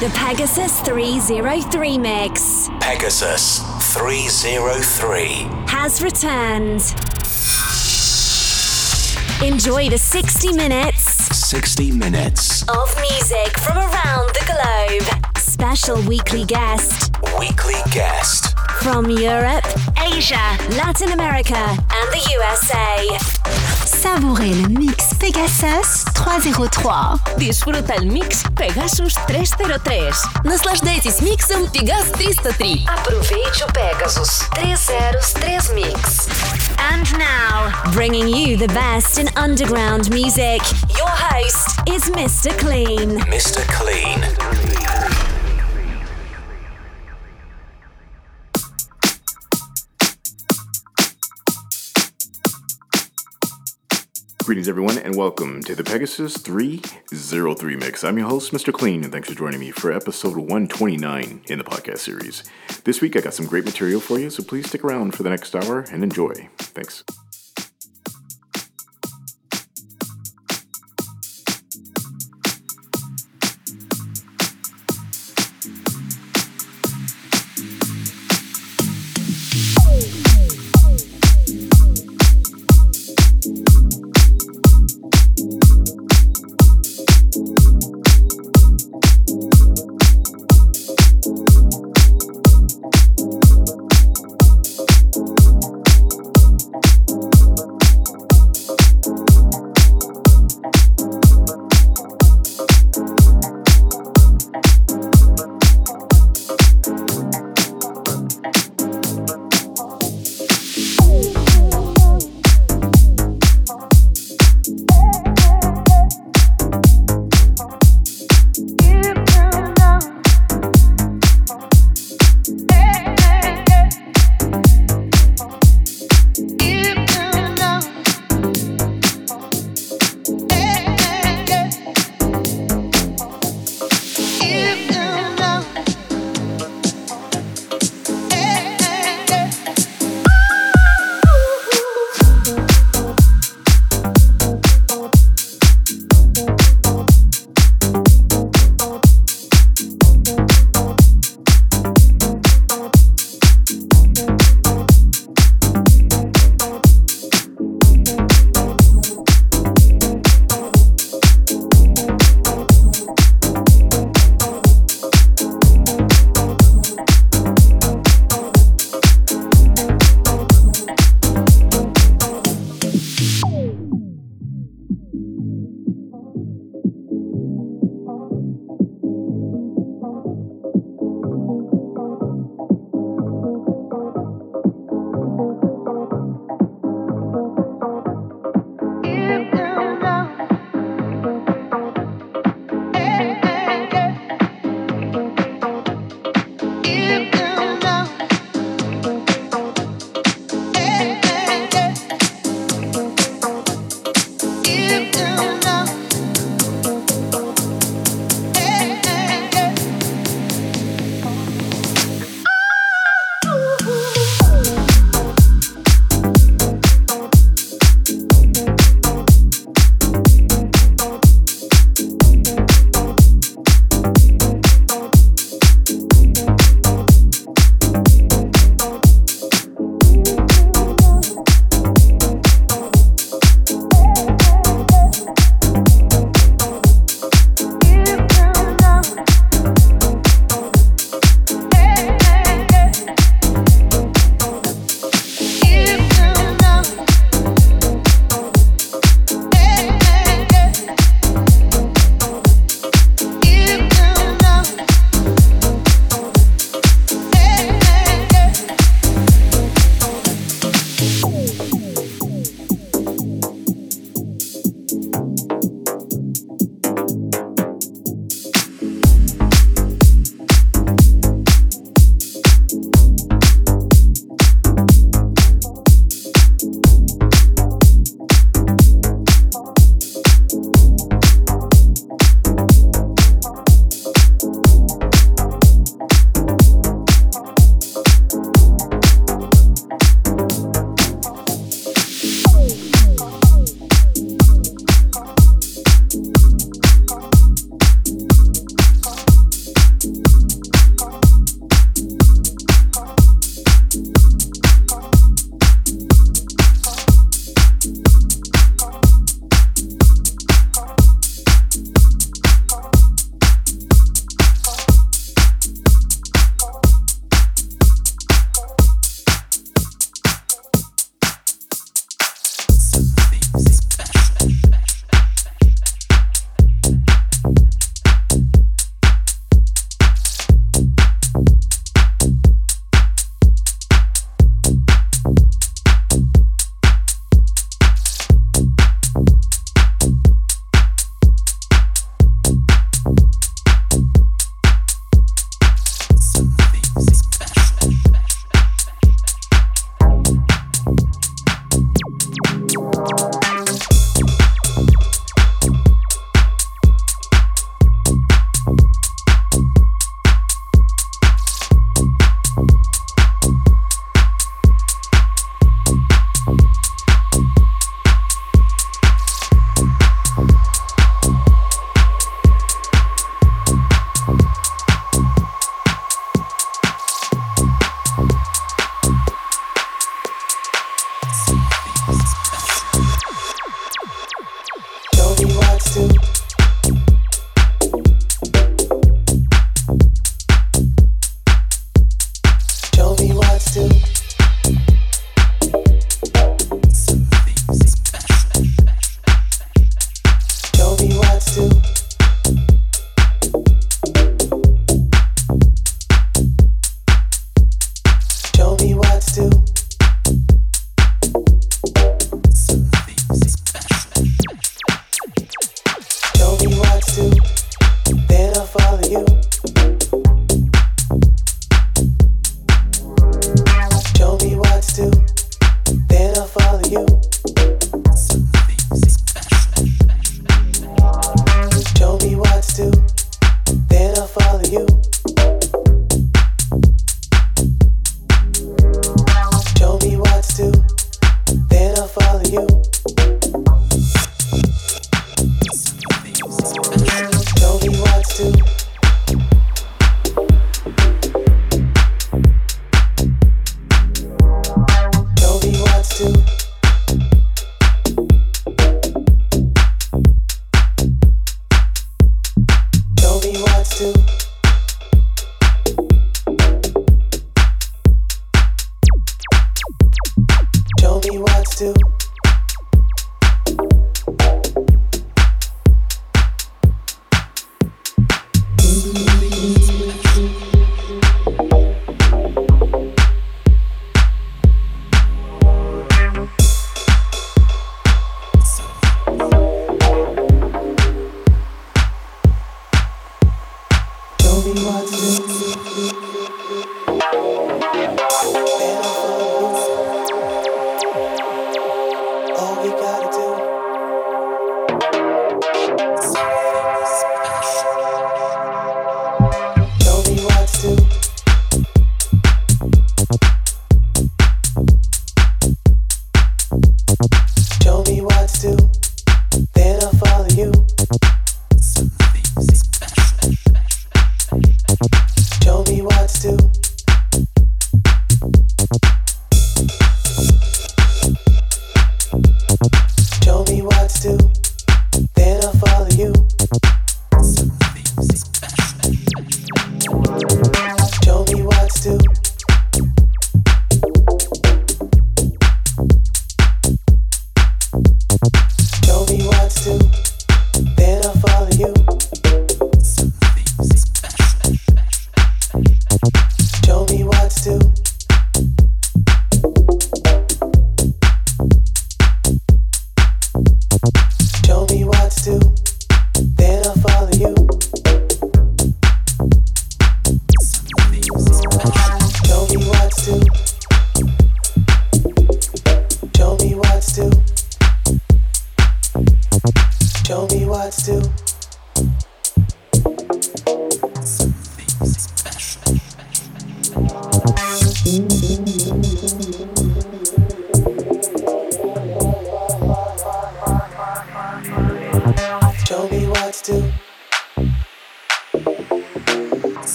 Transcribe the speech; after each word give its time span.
The 0.00 0.10
Pegasus 0.10 0.78
303 0.82 1.98
mix. 1.98 2.68
Pegasus 2.78 3.58
303 3.96 5.26
has 5.66 6.00
returned. 6.00 6.82
Enjoy 9.42 9.88
the 9.88 9.98
60 9.98 10.52
minutes 10.52 11.02
60 11.48 11.90
minutes 11.90 12.62
of 12.68 12.94
music 13.10 13.58
from 13.58 13.78
around 13.78 14.28
the 14.34 14.44
globe. 14.46 15.24
Special 15.36 16.00
weekly 16.02 16.44
guest. 16.44 17.10
Weekly 17.40 17.80
guest. 17.90 18.56
From 18.82 19.10
Europe, 19.10 19.66
Asia, 20.14 20.56
Latin 20.76 21.10
America, 21.10 21.56
and 21.56 22.08
the 22.12 22.22
USA. 22.34 23.18
Savourez 23.84 24.54
le 24.62 24.68
mix 24.68 24.97
Pegasus 25.19 26.03
303. 26.13 27.37
Disfruta 27.37 27.93
el 27.95 28.05
mix 28.05 28.43
Pegasus 28.55 29.15
303. 29.27 30.15
Наслаждайтесь 30.43 31.21
миксом 31.21 31.67
Pegasus 31.67 32.11
303. 32.11 32.85
Aproveite 32.87 33.63
o 33.63 33.67
Pegasus 33.71 34.47
303 34.55 35.73
Mix. 35.73 36.27
And 36.91 37.11
now, 37.17 37.71
bringing 37.93 38.27
you 38.27 38.57
the 38.57 38.67
best 38.67 39.17
in 39.17 39.27
underground 39.35 40.09
music, 40.09 40.61
your 40.97 41.09
host 41.09 41.79
is 41.87 42.03
Mr. 42.11 42.51
Clean. 42.57 43.19
Mr. 43.29 43.65
Clean. 43.69 45.26
Greetings, 54.48 54.70
everyone, 54.70 54.96
and 54.96 55.14
welcome 55.14 55.62
to 55.64 55.74
the 55.74 55.84
Pegasus 55.84 56.38
303 56.38 57.76
mix. 57.76 58.02
I'm 58.02 58.16
your 58.16 58.28
host, 58.28 58.50
Mr. 58.50 58.72
Clean, 58.72 59.04
and 59.04 59.12
thanks 59.12 59.28
for 59.28 59.34
joining 59.34 59.60
me 59.60 59.70
for 59.72 59.92
episode 59.92 60.38
129 60.38 61.42
in 61.48 61.58
the 61.58 61.64
podcast 61.64 61.98
series. 61.98 62.44
This 62.84 63.02
week, 63.02 63.14
I 63.14 63.20
got 63.20 63.34
some 63.34 63.44
great 63.44 63.66
material 63.66 64.00
for 64.00 64.18
you, 64.18 64.30
so 64.30 64.42
please 64.42 64.66
stick 64.66 64.84
around 64.84 65.14
for 65.14 65.22
the 65.22 65.28
next 65.28 65.54
hour 65.54 65.80
and 65.92 66.02
enjoy. 66.02 66.32
Thanks. 66.56 67.04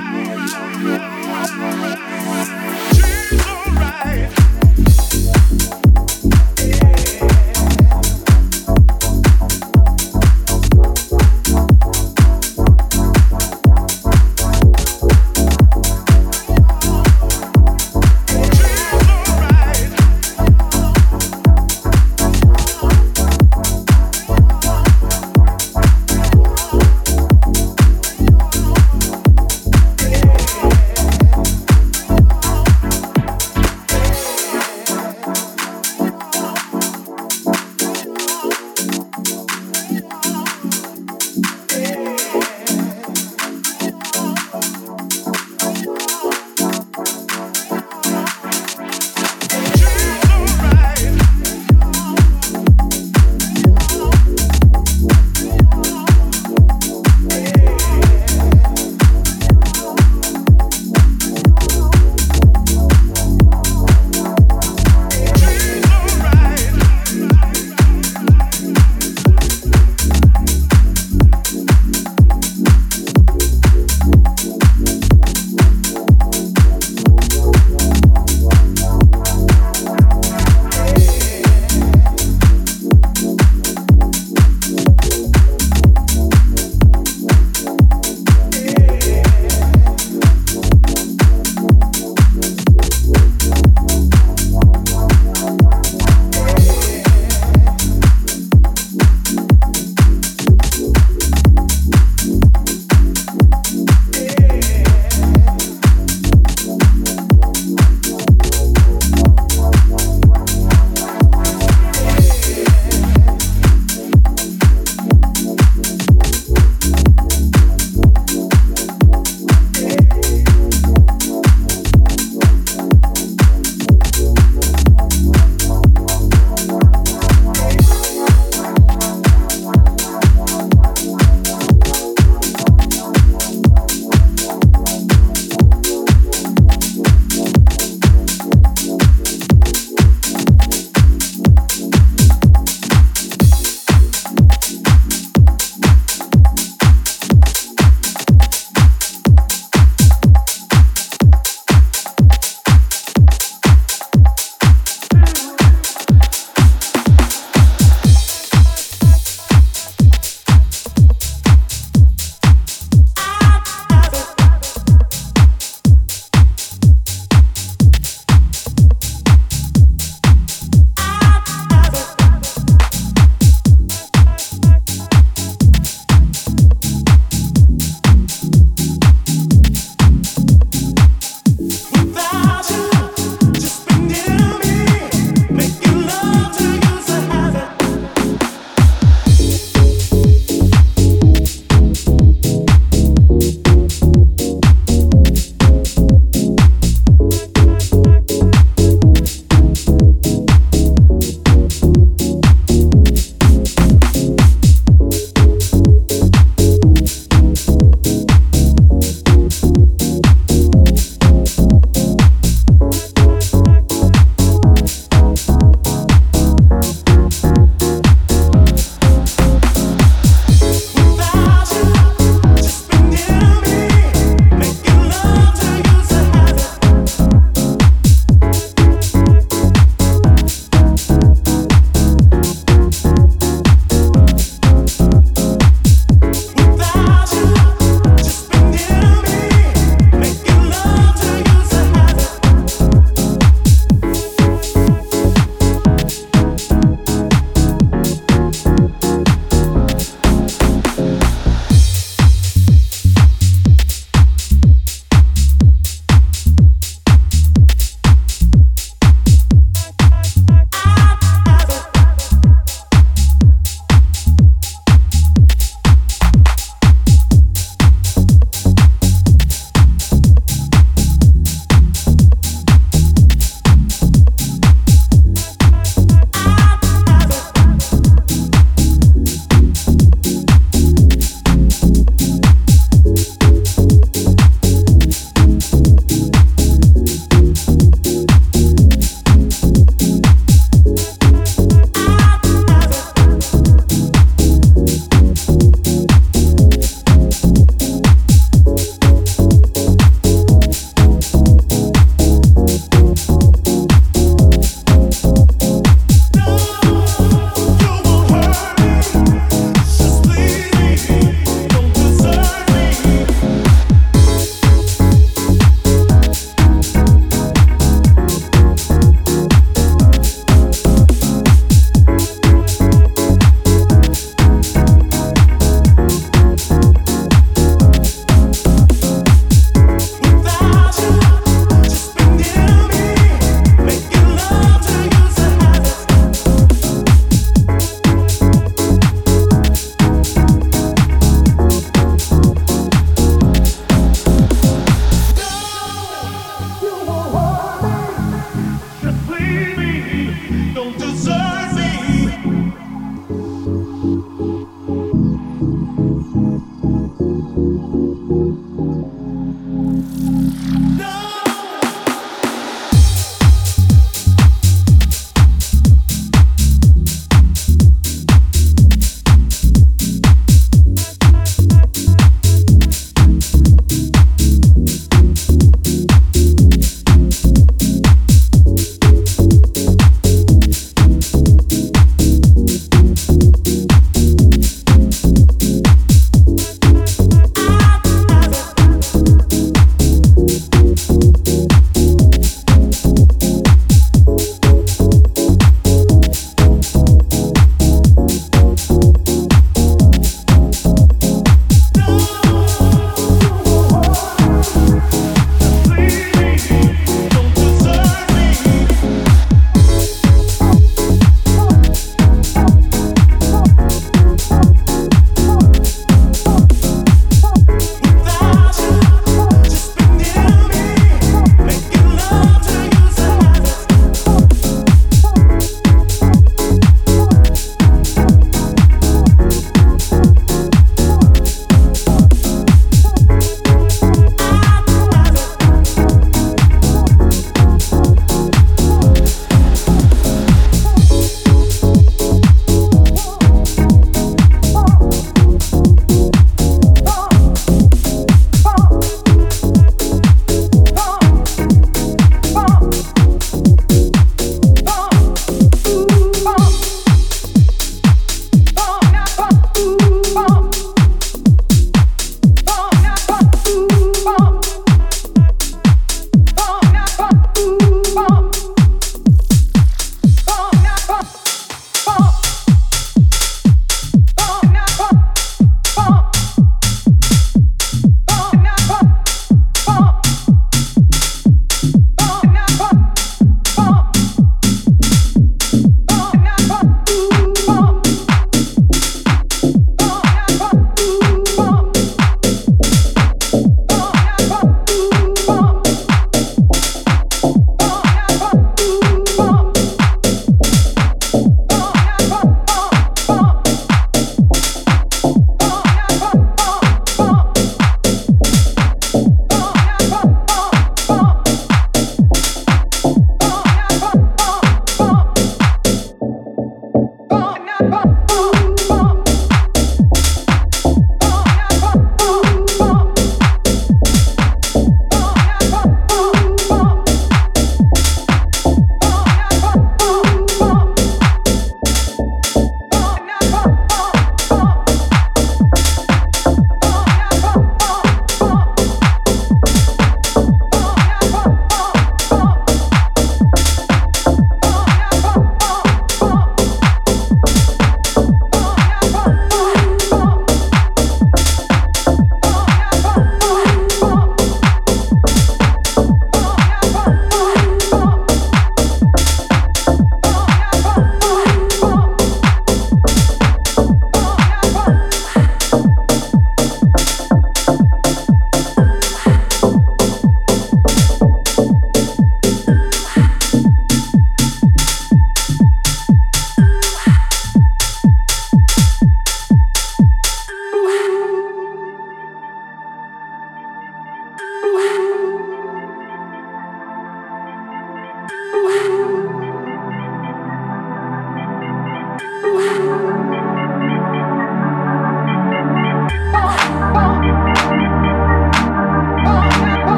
right. 0.00 1.19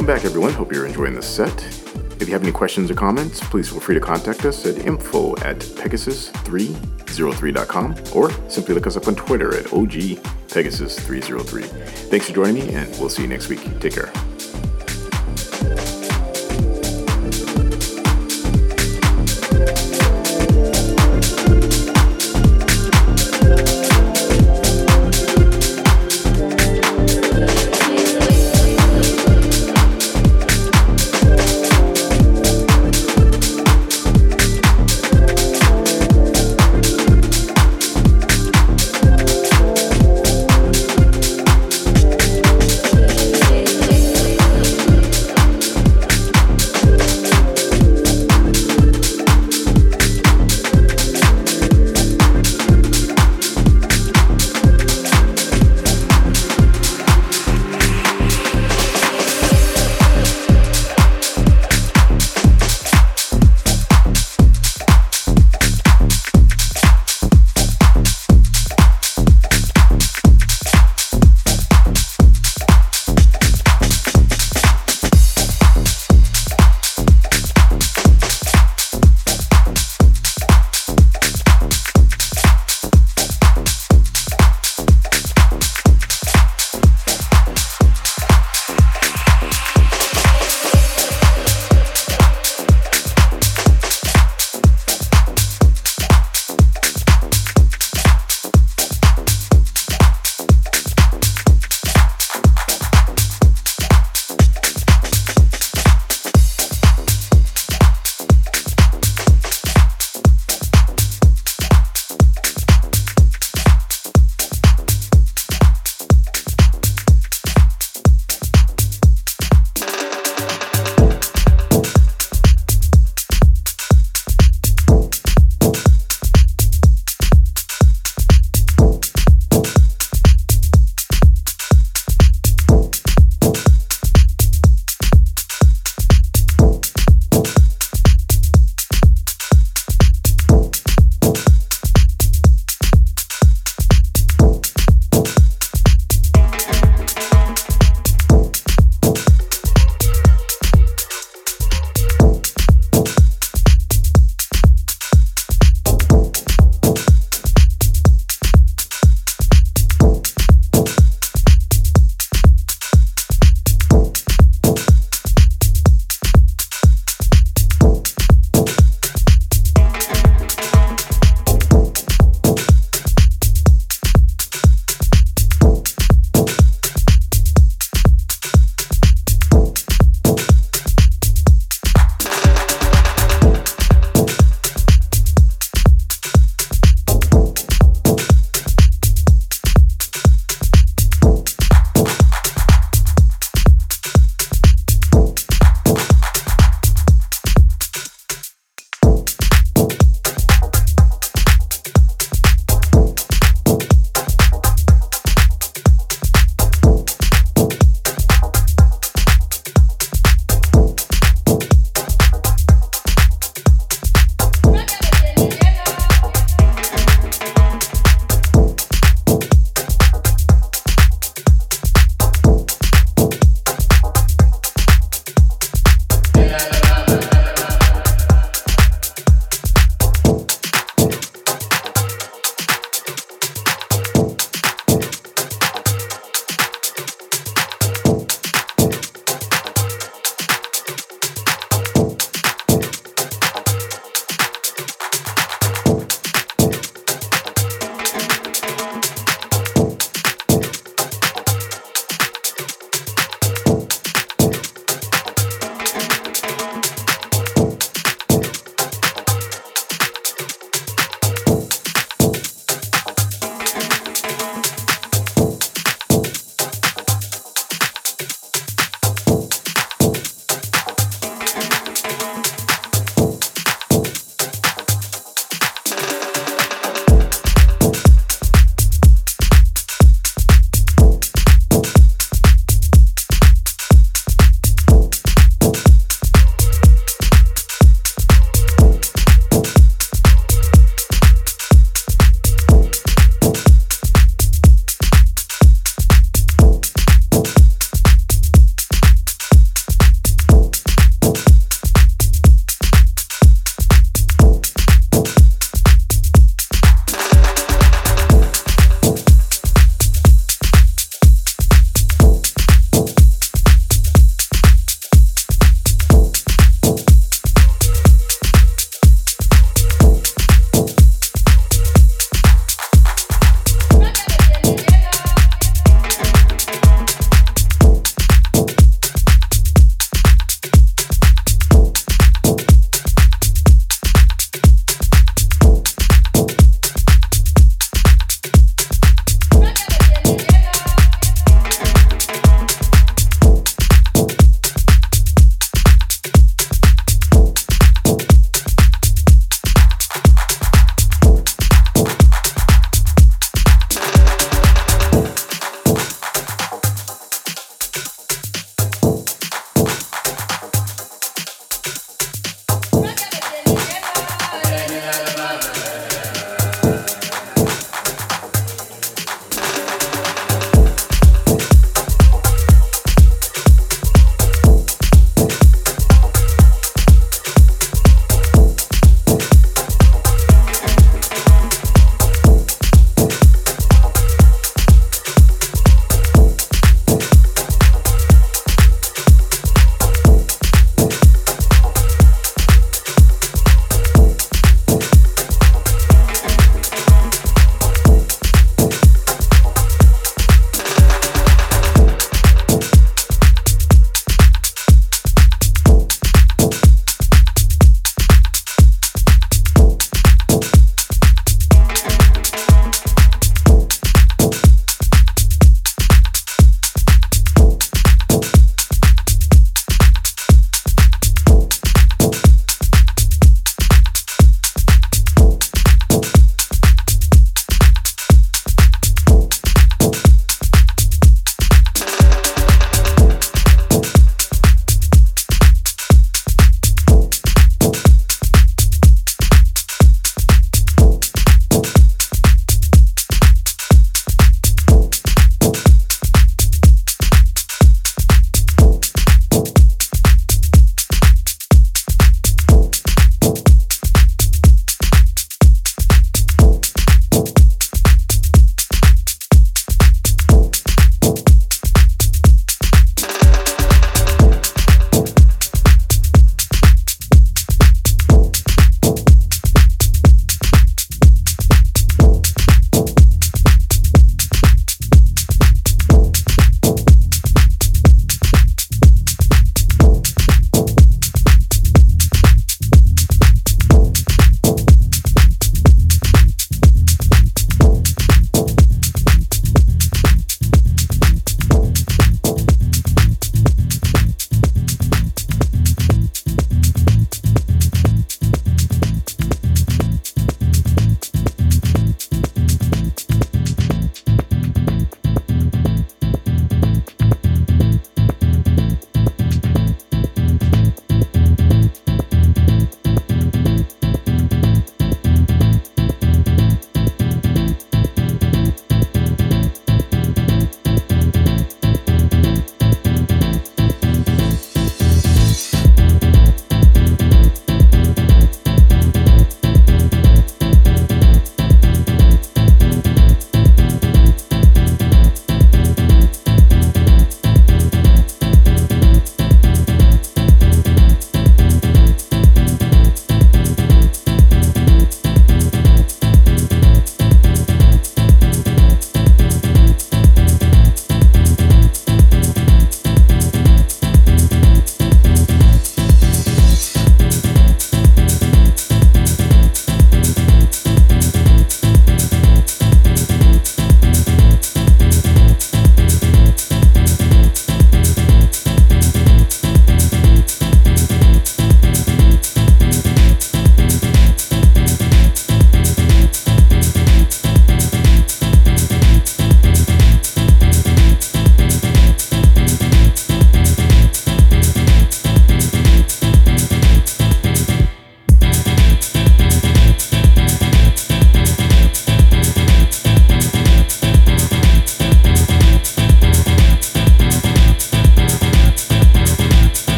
Welcome 0.00 0.16
back, 0.16 0.24
everyone. 0.24 0.54
Hope 0.54 0.72
you're 0.72 0.86
enjoying 0.86 1.14
the 1.14 1.20
set. 1.20 1.62
If 2.18 2.26
you 2.26 2.32
have 2.32 2.42
any 2.42 2.52
questions 2.52 2.90
or 2.90 2.94
comments, 2.94 3.40
please 3.40 3.68
feel 3.68 3.80
free 3.80 3.96
to 3.96 4.00
contact 4.00 4.46
us 4.46 4.64
at 4.64 4.86
info 4.86 5.36
at 5.42 5.58
pegasus303.com 5.58 7.96
or 8.14 8.30
simply 8.48 8.74
look 8.74 8.86
us 8.86 8.96
up 8.96 9.08
on 9.08 9.14
Twitter 9.14 9.54
at 9.54 9.66
OGPegasus303. 9.66 11.64
Thanks 12.08 12.28
for 12.28 12.34
joining 12.34 12.66
me, 12.66 12.72
and 12.72 12.88
we'll 12.98 13.10
see 13.10 13.20
you 13.20 13.28
next 13.28 13.50
week. 13.50 13.60
Take 13.78 13.92
care. 13.92 14.10